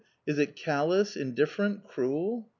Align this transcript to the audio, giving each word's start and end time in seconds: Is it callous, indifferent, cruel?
Is 0.25 0.39
it 0.39 0.55
callous, 0.55 1.15
indifferent, 1.15 1.83
cruel? 1.83 2.49